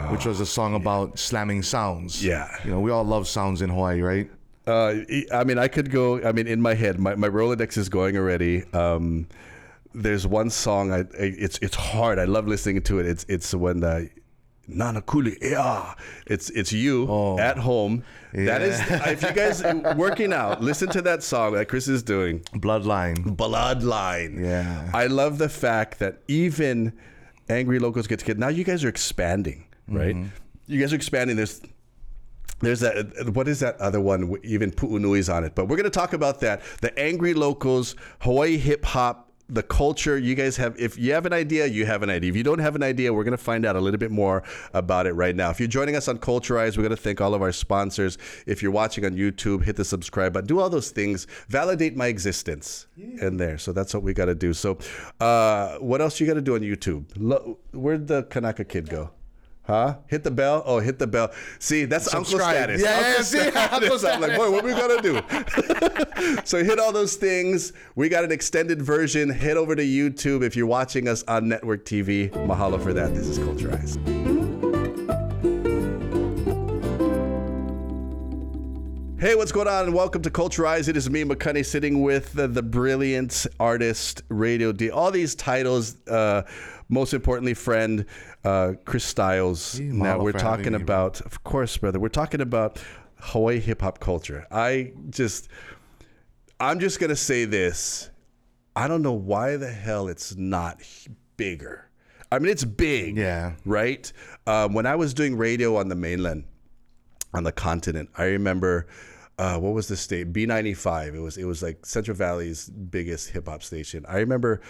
[0.09, 2.23] which was a song about slamming sounds.
[2.23, 2.49] Yeah.
[2.65, 4.29] you know, we all love sounds in Hawaii, right?
[4.67, 4.95] Uh,
[5.31, 6.21] I mean, I could go.
[6.23, 8.63] I mean, in my head, my, my Rolodex is going already.
[8.73, 9.27] Um,
[9.93, 10.91] there's one song.
[10.91, 12.19] I, I it's it's hard.
[12.19, 13.05] I love listening to it.
[13.05, 14.09] It's it's when the
[14.69, 15.93] Nanakuli, yeah.
[16.25, 18.03] It's it's you at home.
[18.33, 19.63] That is if you guys
[19.97, 22.41] working out, listen to that song that Chris is doing.
[22.53, 23.35] Bloodline.
[23.35, 24.43] Bloodline.
[24.43, 24.91] Yeah.
[24.93, 26.93] I love the fact that even
[27.49, 28.39] angry locals get together.
[28.39, 30.15] Now you guys are expanding, right?
[30.67, 31.37] You guys are expanding.
[31.37, 31.61] There's
[32.59, 34.35] there's that what is that other one?
[34.43, 36.61] Even Pu'unui's on it but we're going to talk about that.
[36.81, 40.17] The angry locals hawaii hip hop the culture.
[40.17, 42.29] You guys have if you have an idea you have an idea.
[42.29, 44.43] If you don't have an idea we're going to find out a little bit more
[44.73, 45.49] about it right now.
[45.49, 48.17] If you're joining us on culturize we're going to thank all of our sponsors.
[48.45, 50.47] If you're watching on youtube hit the subscribe button.
[50.47, 51.27] Do all those things.
[51.47, 53.57] Validate my existence in there.
[53.57, 54.53] So that's what we got to do.
[54.53, 54.77] So
[55.19, 57.05] uh, what else you got to do on youtube?
[57.17, 59.11] Lo- where'd the kanaka kid go
[59.67, 59.97] Huh?
[60.07, 60.63] Hit the bell?
[60.65, 61.31] Oh, hit the bell.
[61.59, 62.55] See, that's uncle Subscribe.
[62.55, 62.81] status.
[62.81, 63.73] Yeah, uncle yeah, see, status.
[63.73, 66.41] uncle I'm like, boy, what we gonna do?
[66.45, 67.73] so hit all those things.
[67.95, 69.29] We got an extended version.
[69.29, 72.29] Head over to YouTube if you're watching us on network TV.
[72.47, 73.13] Mahalo for that.
[73.13, 74.26] This is Culturized.
[79.19, 79.85] Hey, what's going on?
[79.85, 80.87] And welcome to Culturize.
[80.87, 84.91] It is me, Makani, sitting with the, the brilliant artist, radio D.
[84.91, 85.97] All these titles.
[86.07, 86.43] Uh,
[86.87, 88.05] most importantly, friend
[88.43, 89.79] uh, Chris Styles.
[89.79, 91.99] Hey, now we're talking me, about, of course, brother.
[91.99, 92.79] We're talking about
[93.15, 94.45] Hawaii hip hop culture.
[94.51, 95.49] I just,
[96.59, 98.11] I'm just gonna say this.
[98.75, 100.79] I don't know why the hell it's not
[101.37, 101.89] bigger.
[102.31, 103.17] I mean, it's big.
[103.17, 103.53] Yeah.
[103.65, 104.13] Right.
[104.45, 106.43] Um, when I was doing radio on the mainland
[107.33, 108.09] on the continent.
[108.17, 108.87] I remember
[109.39, 110.33] uh, what was the state?
[110.33, 111.13] B ninety five.
[111.15, 114.05] It was it was like Central Valley's biggest hip hop station.
[114.07, 114.61] I remember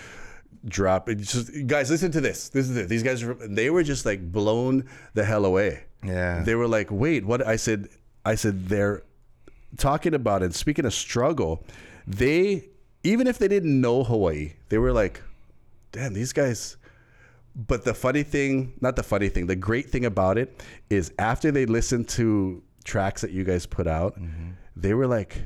[0.65, 4.05] drop it just guys listen to this this is it these guys they were just
[4.05, 6.41] like blown the hell away Yeah.
[6.43, 7.89] they were like wait what i said
[8.25, 9.03] i said they're
[9.77, 11.63] talking about it speaking of struggle
[12.07, 12.69] they
[13.03, 15.21] even if they didn't know hawaii they were like
[15.91, 16.75] damn these guys
[17.57, 21.51] but the funny thing, not the funny thing, the great thing about it is after
[21.51, 24.51] they listened to tracks that you guys put out, mm-hmm.
[24.75, 25.41] they were like,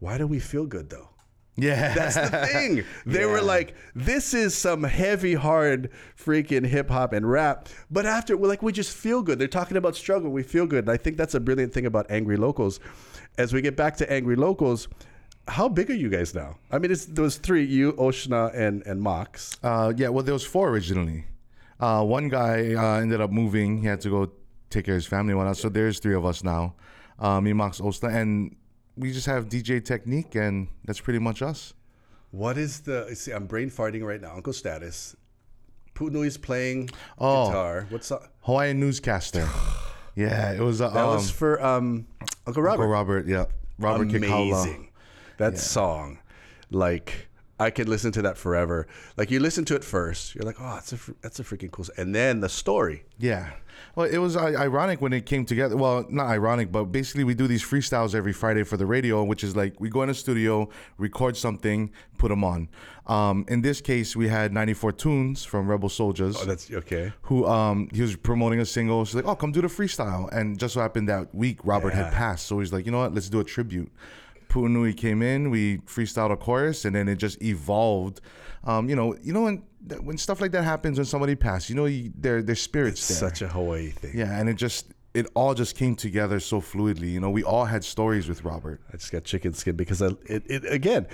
[0.00, 1.08] why do we feel good though?
[1.56, 1.94] Yeah.
[1.94, 2.84] That's the thing.
[3.06, 7.68] They were like, this is some heavy, hard freaking hip hop and rap.
[7.90, 9.38] But after, we're like, we just feel good.
[9.38, 10.30] They're talking about struggle.
[10.30, 10.84] We feel good.
[10.84, 12.80] And I think that's a brilliant thing about Angry Locals.
[13.38, 14.88] As we get back to Angry Locals,
[15.48, 16.56] how big are you guys now?
[16.70, 19.58] I mean, it's those three you, Oshna, and, and Mox.
[19.62, 21.24] Uh, yeah, well, there was four originally.
[21.78, 23.78] Uh, one guy uh, ended up moving.
[23.80, 24.30] He had to go
[24.68, 25.56] take care of his family and whatnot.
[25.56, 26.74] So there's three of us now.
[27.18, 28.54] Uh, me, Mox, Osta, and
[28.96, 31.74] we just have DJ Technique, and that's pretty much us.
[32.30, 34.34] What is the, see, I'm brain farting right now.
[34.34, 35.16] Uncle Status.
[35.94, 37.48] Punui's playing Oh.
[37.48, 37.86] guitar.
[37.90, 38.32] What's up?
[38.42, 39.48] Hawaiian newscaster.
[40.14, 40.80] yeah, it was.
[40.80, 42.06] Uh, That um, was for um,
[42.46, 42.82] Uncle Robert.
[42.82, 43.26] Uncle Robert.
[43.26, 43.46] Yeah,
[43.78, 44.86] Robert Kikaula.
[45.40, 46.18] That song,
[46.70, 48.86] like I could listen to that forever.
[49.16, 51.84] Like you listen to it first, you're like, oh, that's a that's a freaking cool.
[51.84, 53.04] s-" And then the story.
[53.18, 53.50] Yeah.
[53.96, 55.74] Well, it was ironic when it came together.
[55.76, 59.42] Well, not ironic, but basically we do these freestyles every Friday for the radio, which
[59.42, 62.68] is like we go in a studio, record something, put them on.
[63.06, 66.36] Um, in this case, we had 94 tunes from Rebel Souljahz.
[66.40, 67.12] Oh, that's okay.
[67.22, 69.04] who um he was promoting a single.
[69.04, 72.04] She's like, "Oh, come do the freestyle." And just so happened that week Robert Yeah.
[72.04, 73.14] had passed, so he's like, "You know what?
[73.14, 73.90] Let's do a tribute."
[74.50, 78.20] Pu'unui came in, we freestyled a chorus, and then it just evolved.
[78.64, 79.62] Um, you know, you know when
[80.02, 83.16] when stuff like that happens when somebody passed, you know, you, their their spirits there.
[83.16, 84.12] Such a Hawaii thing.
[84.14, 87.10] yeah, and it just it all just came together so fluidly.
[87.10, 88.80] You know, we all had stories with Robert.
[88.92, 91.06] I just got chicken skin because I, it, it again,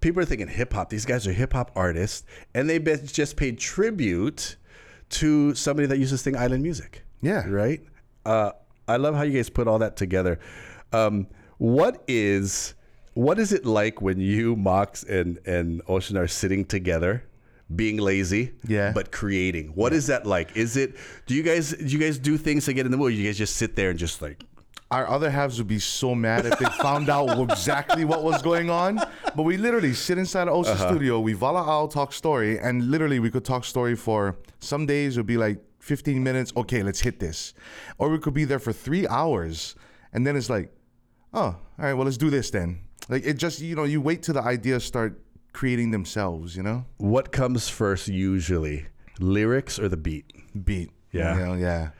[0.00, 0.90] people are thinking hip hop.
[0.90, 4.56] These guys are hip hop artists, and they just paid tribute
[5.10, 7.04] to somebody that uses thing island music.
[7.20, 7.48] Yeah.
[7.48, 7.80] right.
[8.26, 8.52] Uh,
[8.86, 10.38] I love how you guys put all that together.
[10.92, 11.26] Um,
[11.58, 12.74] what is
[13.26, 17.12] what is it like when you Mox and and Ocean are sitting together?
[17.82, 18.92] Being lazy, Yeah.
[18.98, 19.66] but creating.
[19.74, 20.56] What is that like?
[20.56, 20.90] Is it?
[21.26, 23.12] Do you guys do you guys do things to get in the mood?
[23.14, 24.38] You guys just sit there and just like
[24.90, 28.70] Our other halves would be so mad if they found out exactly what was going
[28.70, 28.92] on.
[29.36, 30.88] But we literally sit inside of Osa Uh-huh.
[30.88, 34.20] studio, we vala out talk story, and literally we could talk story for
[34.60, 36.52] some days it would be like 15 minutes.
[36.56, 37.52] Okay, let's hit this.
[37.98, 39.74] Or we could be there for three hours,
[40.14, 40.68] and then it's like,
[41.34, 42.78] oh, all right, well let's do this then.
[43.08, 45.20] Like it just you know you wait till the ideas start
[45.52, 46.56] creating themselves.
[46.56, 48.86] You know, What comes first usually?
[49.20, 50.32] Lyrics or the beat?
[50.64, 50.90] beat.
[51.12, 51.34] Yeah.
[51.34, 51.90] you know, yeah.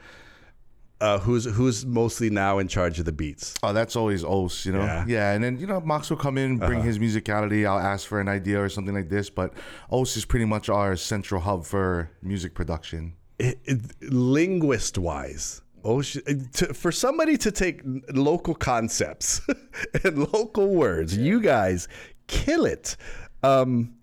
[1.01, 3.53] Uh, who's who's mostly now in charge of the beats?
[3.63, 4.83] Oh, that's always Os, you know?
[4.83, 5.05] Yeah.
[5.07, 5.31] Yeah.
[5.33, 7.65] and then, you know, Mox will come in, bring his musicality.
[7.65, 9.29] I'll ask for an idea or something like this.
[9.29, 9.53] But
[9.89, 13.13] Os is pretty much our central hub for music production.
[13.39, 13.79] It, it,
[14.11, 17.81] linguist wise, Ocean, to, for somebody to take
[18.13, 19.41] local concepts
[20.03, 21.87] and local words, you guys
[22.27, 22.95] kill it.
[23.43, 23.95] Um,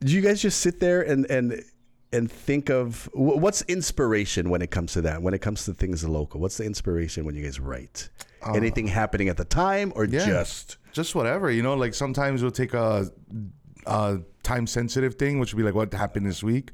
[0.00, 1.62] do you guys just sit there and and
[2.12, 5.22] and think of what's inspiration when it comes to that?
[5.22, 8.10] When it comes to things local, what's the inspiration when you guys write?
[8.54, 10.26] Anything happening at the time, or Yeah.
[10.26, 11.74] just Just whatever, you know?
[11.74, 13.10] Like sometimes we'll take a,
[13.86, 16.72] a time sensitive thing, which would be like what happened this week,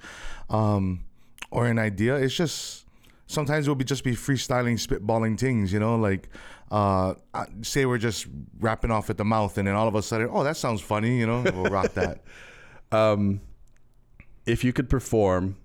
[0.50, 1.04] um,
[1.50, 2.16] or an idea.
[2.16, 2.86] It's just.
[3.28, 6.30] Sometimes we'll be just be freestyling, spitballing things, you know, like
[6.70, 7.14] uh,
[7.62, 8.26] say we're just
[8.58, 11.18] rapping off at the mouth, and then all of a sudden, oh, that sounds funny,
[11.18, 12.22] you know, we'll rock that.
[12.92, 13.40] um,
[14.46, 15.56] if you could perform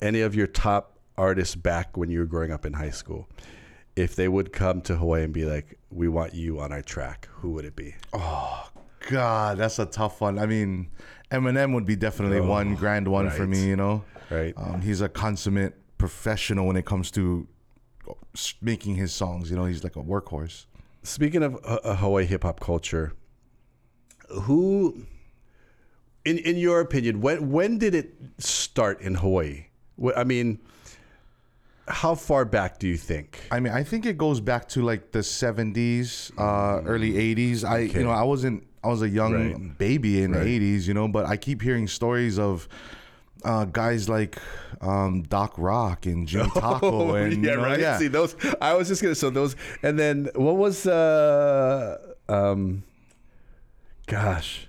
[0.00, 3.28] any of your top artists back when you were growing up in high school,
[3.96, 7.28] if they would come to Hawaii and be like, "We want you on our track,"
[7.32, 7.96] who would it be?
[8.12, 8.68] Oh
[9.08, 10.38] God, that's a tough one.
[10.38, 10.90] I mean,
[11.32, 13.66] Eminem would be definitely one grand one for me.
[13.66, 14.54] You know, Right.
[14.56, 17.46] um, he's a consummate professional when it comes to
[18.62, 19.50] making his songs.
[19.50, 20.64] You know, he's like a workhorse.
[21.02, 23.12] Speaking of uh, Hawaii hip hop culture,
[24.42, 25.04] who,
[26.24, 29.66] in in your opinion, when when did it start in Hawaii?
[30.16, 30.58] I mean,
[31.88, 33.40] how far back do you think?
[33.50, 37.64] I mean, I think it goes back to like the '70s, uh, early '80s.
[37.64, 38.66] I, you know, I wasn't.
[38.82, 39.78] I was a young Right.
[39.78, 40.44] baby in Right.
[40.44, 40.86] the '80s.
[40.88, 42.68] You know, but I keep hearing stories of.
[43.44, 44.36] Uh, guys like
[44.80, 47.80] um, Doc Rock and Jimmy Taco and yeah, you know, right.
[47.80, 47.98] yeah.
[47.98, 48.36] See those.
[48.60, 49.14] I was just gonna.
[49.14, 51.96] So those, and then what was uh
[52.28, 52.82] um,
[54.06, 54.68] gosh,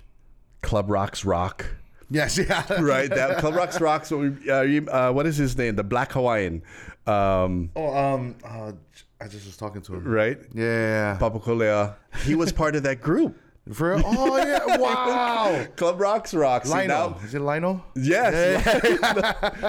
[0.62, 1.66] Club Rocks Rock.
[2.10, 4.10] yes, yeah, Right, that Club Rocks Rocks.
[4.10, 5.76] What, we, uh, you, uh, what is his name?
[5.76, 6.62] The Black Hawaiian.
[7.06, 8.72] Um, Oh, um, uh,
[9.20, 10.04] I just was talking to him.
[10.04, 11.18] right, Yeah, yeah, yeah.
[11.18, 11.94] Papa Kolea.
[12.24, 13.36] He was part of that group.
[13.72, 14.02] For real?
[14.04, 15.64] oh yeah, wow.
[15.76, 16.68] Club Rocks Rocks.
[16.68, 17.84] See, now- is it Lino?
[17.94, 18.64] Yes.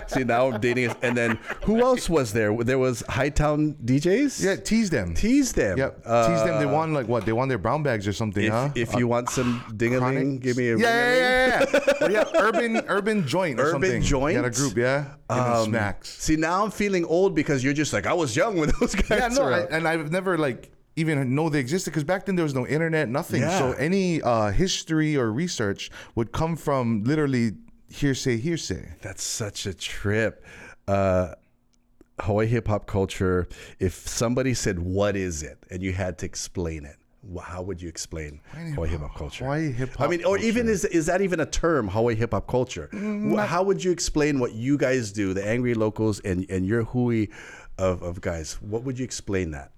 [0.11, 0.97] See now I'm dating it.
[1.03, 2.55] And then who else was there?
[2.57, 4.43] There was Hightown DJs.
[4.43, 5.13] Yeah, tease them.
[5.13, 5.77] Tease them.
[5.77, 6.59] Yep, Uh, tease them.
[6.59, 7.27] They won like what?
[7.27, 8.69] They won their brown bags or something, If, huh?
[8.73, 11.15] if you want some ding a ling, give me a yeah, yeah,
[11.71, 12.07] yeah, yeah.
[12.09, 13.59] Yeah, urban urban joint.
[13.59, 14.01] Or Urban something.
[14.01, 14.35] Joint?
[14.37, 14.75] Yeah, a group.
[14.75, 16.09] Yeah, Um, Smacks.
[16.09, 19.19] See, now I'm feeling old because you're just like I was young when those guys
[19.19, 22.35] Yeah, no, were I, and I've never like even know they existed because back then
[22.35, 23.41] there was no internet, nothing.
[23.41, 23.57] Yeah.
[23.57, 27.53] So any uh, history or research would come from literally
[27.89, 28.93] hearsay, hearsay.
[29.01, 30.45] That's such a trip.
[30.87, 31.33] Uh,
[32.19, 33.47] Hawaii hip hop culture.
[33.79, 36.97] If somebody said, "What is it?" and you had to explain it,
[37.41, 39.45] how would you explain Hawaii hip hop culture?
[39.45, 41.87] Hawaii hip-hop I mean, or even is is that even a term?
[41.87, 42.89] Hawaii hip hop culture.
[42.93, 46.65] Mm, Wh- how would you explain what you guys do, the Angry Locals, and and
[46.67, 47.27] your Hui
[47.79, 48.61] of of guys?
[48.61, 49.71] What would you explain that?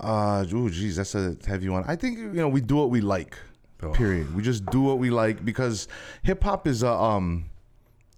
[0.00, 1.84] Uh, oh, geez, that's a heavy one.
[1.86, 3.36] I think you know we do what we like.
[3.82, 3.90] Oh.
[3.90, 4.34] Period.
[4.34, 5.86] We just do what we like because
[6.22, 7.44] hip hop is a um,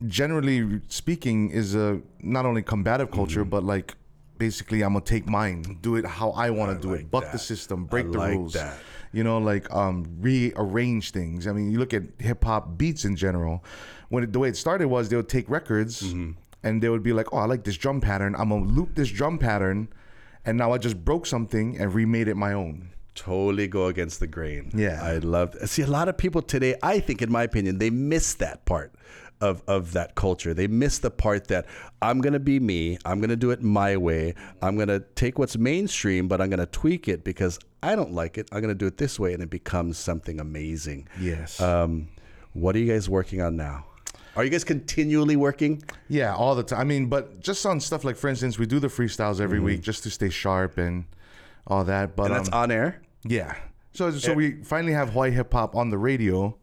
[0.06, 3.50] generally speaking, is a not only combative culture Mm-hmm.
[3.50, 3.94] but like
[4.38, 7.24] basically I'm gonna take mine, do it how I want to do like it, buck
[7.24, 7.32] that.
[7.32, 8.52] the system, break I the like rules.
[8.54, 8.78] that.
[9.12, 11.46] You know, like um, rearrange things.
[11.46, 13.64] I mean, you look at hip hop beats in general.
[14.08, 16.30] When it, the way it started was they would take records Mm-hmm.
[16.62, 18.34] and they would be like, "Oh, I like this drum pattern.
[18.38, 19.88] I'm gonna loop this drum pattern."
[20.50, 22.90] And now I just broke something and remade it my own.
[23.14, 24.72] totally go against the grain.
[24.74, 24.98] Yeah.
[25.00, 25.54] I love.
[25.66, 28.92] See, a lot of people today, I think, in my opinion, they miss that part
[29.40, 30.52] of of that culture.
[30.52, 31.66] They miss the part that
[32.02, 32.98] I'm gonna be me.
[33.04, 34.34] I'm gonna do it my way.
[34.60, 38.48] I'm gonna take what's mainstream, but I'm gonna tweak it because I don't like it.
[38.50, 41.06] I'm gonna do it this way, and it becomes something amazing.
[41.20, 41.60] Yes.
[41.60, 42.08] Um,
[42.54, 43.84] what are you guys working on now?
[44.40, 45.82] Are you guys continually working?
[46.08, 46.80] Yeah, all the time.
[46.80, 49.82] I mean, but just on stuff like, for instance, we do the freestyles every week
[49.82, 51.04] just to stay sharp and
[51.66, 52.16] all that.
[52.16, 52.32] But Mm-hmm.
[52.32, 53.02] And that's um, on air.
[53.22, 53.54] yeah,
[53.92, 56.56] so so we finally have Hawaii hip hop on the radio,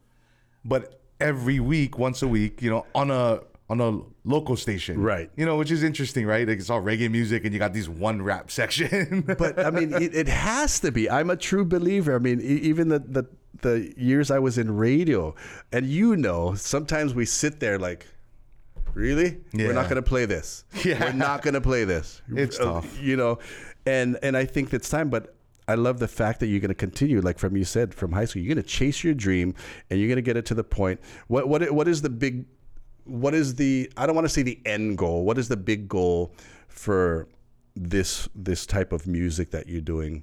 [0.64, 5.30] but every week, once a week, you know, on a on a local station, Right.
[5.36, 6.48] You know, which is interesting, right?
[6.48, 9.22] Like it's all reggae music, and you got these one rap section.
[9.38, 11.08] but I mean, it, it has to be.
[11.08, 12.16] I'm a true believer.
[12.16, 13.24] I mean, even the, the
[13.60, 15.34] the years I was in radio,
[15.72, 18.06] and you know, sometimes we sit there like,
[18.94, 20.64] really, we're not going to play this.
[20.84, 21.04] Yeah.
[21.04, 22.22] we're not going to play this.
[22.34, 23.00] It's Uh, tough.
[23.00, 23.38] you know,
[23.86, 25.34] and and I think it's time, but.
[25.70, 28.24] I love the fact that you're going to continue, like from you said, from high
[28.24, 28.40] school.
[28.40, 29.54] You're going to chase your dream,
[29.90, 30.98] and you're going to get it to the point.
[31.26, 32.46] What what what is the big
[33.04, 35.26] what is the I don't want to say the end goal.
[35.26, 36.32] What is the big goal
[36.68, 37.28] for
[37.76, 40.22] this this type of music that you're doing?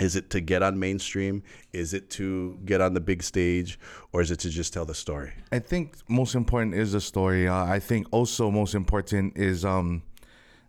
[0.00, 1.42] Is it to get on mainstream?
[1.72, 3.78] Is it to get on the big stage,
[4.12, 5.32] or is it to just tell the story?
[5.52, 7.48] I think most important is the story.
[7.48, 10.02] Uh, I think also most important is um,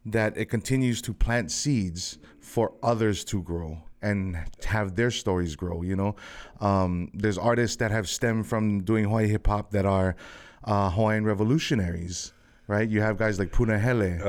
[0.06, 5.82] that it continues to plant seeds for others to grow and have their stories grow.
[5.82, 6.16] You know,
[6.62, 10.16] um, there's artists that have stemmed from doing Hawaii hip hop that are
[10.64, 12.34] uh, Hawaiian revolutionaries.
[12.70, 14.22] Right, you have guys like Punahele,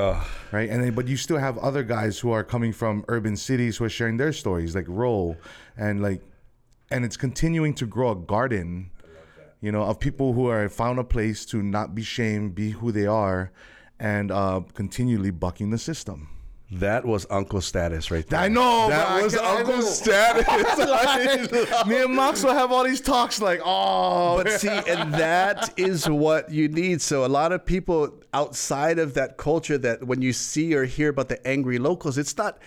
[0.50, 3.76] right, and then but you still have other guys who are coming from urban cities
[3.76, 5.36] who are sharing their stories, like Ro,
[5.76, 6.22] and like,
[6.90, 8.90] and it's continuing to grow a garden
[9.60, 12.92] you know, of people who are found a place to not be shamed, be who
[12.92, 13.52] they are,
[13.98, 16.28] and uh, continually bucking the system.
[16.72, 18.38] That was Uncle Status right there.
[18.38, 19.80] I know, that was Uncle know.
[19.80, 20.46] Status.
[21.86, 26.08] Me and Max will have all these talks like, oh, but see, and that is
[26.08, 27.02] what you need.
[27.02, 31.08] So a lot of people outside of that culture that when you see or hear
[31.08, 32.58] about the angry locals, it's not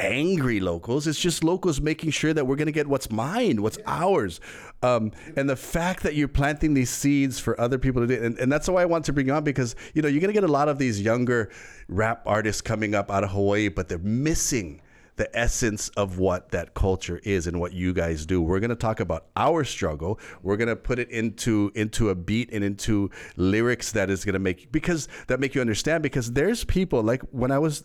[0.00, 1.06] angry locals.
[1.06, 4.40] It's just locals making sure that we're going to get what's mine, what's ours.
[4.82, 8.38] Um, and the fact that you're planting these seeds for other people to do, and,
[8.38, 10.40] and that's why I want to bring you on because you know you're going to
[10.40, 11.50] get a lot of these younger
[11.88, 14.80] rap artists coming up out of Hawaii, but they're missing
[15.18, 18.40] the essence of what that culture is and what you guys do.
[18.40, 20.18] We're going to talk about our struggle.
[20.42, 24.34] We're going to put it into into a beat and into lyrics that is going
[24.34, 27.84] to make because that make you understand because there's people like when I was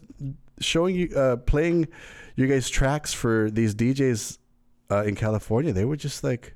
[0.59, 1.87] showing you uh, playing
[2.35, 4.37] you guys tracks for these DJs
[4.89, 6.55] uh, in California, they were just like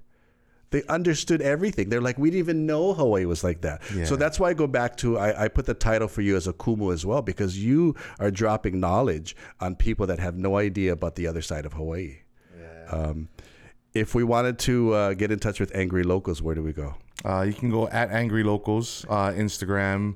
[0.70, 1.90] they understood everything.
[1.90, 3.82] They're like, we didn't even know Hawaii was like that.
[3.96, 4.06] Yeah.
[4.06, 6.48] So that's why I go back to I, I put the title for you as
[6.48, 10.92] a Kumu as well because you are dropping knowledge on people that have no idea
[10.92, 12.18] about the other side of Hawaii.
[12.90, 13.30] Um,
[13.94, 16.96] if we wanted to uh, get in touch with Angry Locals, where do we go?
[17.26, 20.16] Uh, you can go at Angry Locals, uh, Instagram,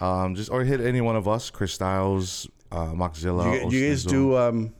[0.00, 3.70] um, just or hit any one of us, Chris Styles, uh, Moxzilla.
[3.70, 4.36] you, you guys do.
[4.36, 4.74] Um,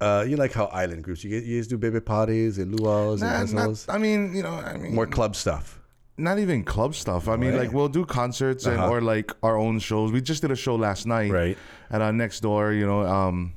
[0.00, 1.22] uh, you like how island groups?
[1.24, 3.84] You you guys do baby parties and luau's Nah, and not.
[3.88, 5.80] I mean, you know, I mean, More club stuff.
[6.16, 7.28] not even club stuff.
[7.28, 7.60] I mean, Right.
[7.62, 8.90] like we'll do concerts and Uh-huh.
[8.92, 10.12] or like our own shows.
[10.12, 11.56] We just did a show last night, Right.
[11.90, 13.54] At our next door, you know, um,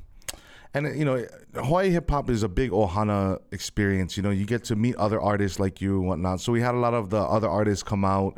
[0.74, 4.16] and you know, Hawaii hip hop is a big Ohana experience.
[4.16, 6.40] You know, you get to meet other artists like you and whatnot.
[6.40, 8.36] So we had a lot of the other artists come out,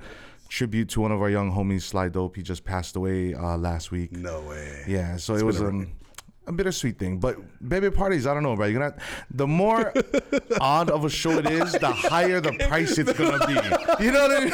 [0.49, 2.37] tribute to one of our young homies, Sly Dope.
[2.37, 4.12] He just passed away uh, last week.
[4.12, 4.85] No way.
[4.87, 5.92] Yeah, so it was a- um,
[6.47, 7.19] a bittersweet thing.
[7.19, 7.37] But
[7.69, 8.67] baby parties, I don't know, bro.
[8.67, 8.95] You're gonna
[9.31, 9.93] the more
[10.61, 13.55] odd of a show it is, the higher the price it's gonna be.
[14.05, 14.45] You know what I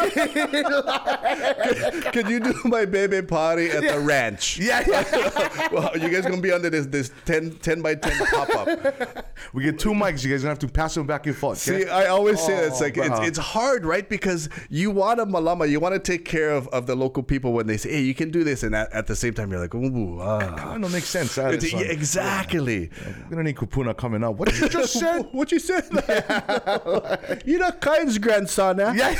[2.02, 2.02] mean?
[2.12, 4.58] Could you do my baby party at the ranch?
[4.58, 5.68] yeah, yeah.
[5.72, 9.26] well, you guys gonna be under this this 10, 10 by ten pop up.
[9.52, 10.24] We get two mics.
[10.24, 11.58] You guys gonna have to pass them back and forth.
[11.58, 11.88] See, Okay?
[11.90, 14.08] I always say that it's Oh, like it's, it's hard, right?
[14.08, 17.52] Because you want a malama, you want to take care of, of the local people
[17.52, 19.60] when they say, "Hey, you can do this," and at, at the same time, you're
[19.60, 21.34] like, "Ooh, ah." I don't make sense.
[21.36, 22.90] That Yeah, exactly."
[23.28, 24.36] We don't need Kupuna coming up.
[24.36, 25.28] What did you just said?
[25.32, 25.84] What you said?
[27.44, 28.92] You're not Kain's grandson, eh?
[28.94, 29.14] yeah.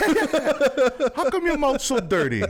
[1.15, 2.43] How come your mouth so dirty?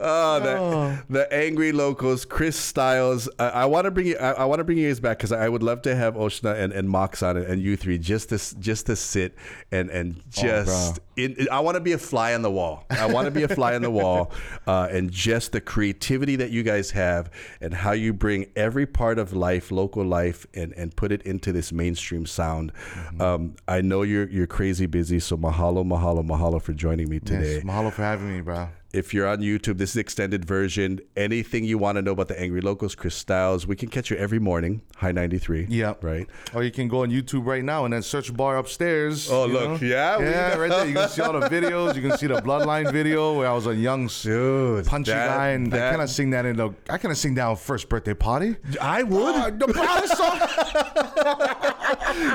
[0.00, 3.28] Oh, the, the angry locals, Chris Styles.
[3.38, 4.16] I, I want to bring you.
[4.16, 6.58] I, I want to bring you guys back because I would love to have Oshna
[6.58, 9.34] and, and Mox on it and you three just to just to sit
[9.70, 10.98] and and just.
[10.98, 12.84] Oh, in, I want to be a fly on the wall.
[12.90, 14.32] I want to be a fly on the wall,
[14.66, 19.03] uh, and just the creativity that you guys have and how you bring every part
[19.18, 22.72] of life, local life, and and put it into this mainstream sound.
[23.20, 27.56] Um, I know you're you're crazy busy, so mahalo, mahalo, mahalo for joining me today
[27.56, 28.68] Yes, mahalo for having me, bro.
[28.94, 31.00] If you're on YouTube, this is the extended version.
[31.16, 34.16] Anything you want to know about the Angry Locals, Chris Styles, we can catch you
[34.16, 35.66] every morning, High 93.
[35.68, 35.94] Yeah.
[36.00, 36.28] Right?
[36.54, 39.28] Or you can go on YouTube right now and then search bar upstairs.
[39.30, 39.86] Oh, look, know?
[39.86, 40.86] yeah, yeah, right there.
[40.86, 41.96] You can see all the videos.
[41.96, 45.48] You can see the Bloodline video where I was a young, Dude, punchy that- guy,
[45.48, 46.70] and I that- cannot sing that in the.
[46.88, 48.54] I cannot sing down first birthday party.
[48.80, 49.34] I would.
[49.34, 50.38] Uh, the party song.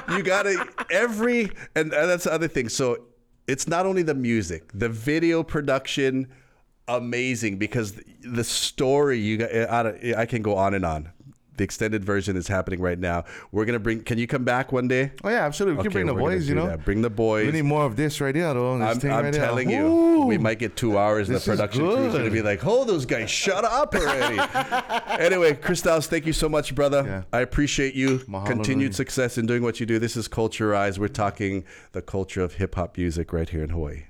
[0.17, 1.43] you got to, every,
[1.75, 2.67] and, and that's the other thing.
[2.69, 3.05] So
[3.47, 6.27] it's not only the music, the video production,
[6.97, 10.85] amazing because the, story, you got, eh, I, don't- eh, I can go on and
[10.85, 11.09] on.
[11.57, 13.25] The extended version is happening right now.
[13.51, 15.11] We're to bring, can you come back one day?
[15.25, 15.75] Oh yeah, absolutely.
[15.79, 16.47] We can bring the boys.
[16.47, 16.85] You know, that.
[16.85, 17.47] Bring the boys.
[17.47, 18.77] we need more of this right here, though.
[18.79, 19.43] This I'm, thing I'm right here.
[19.43, 20.25] telling you, Ooh.
[20.25, 21.27] we might get two hours.
[21.27, 22.17] and The production crew's good.
[22.19, 24.39] gonna be like, "Oh, those guys, shut up already."
[25.21, 27.03] anyway, Chris Styles, thank you so much, brother.
[27.05, 27.23] Yeah.
[27.37, 28.19] I appreciate you.
[28.19, 29.99] Mahalo, Continued success in doing what you do.
[29.99, 30.97] This is Culture Eyes.
[30.97, 34.05] We're talking the culture of hip hop music right here in Hawaii.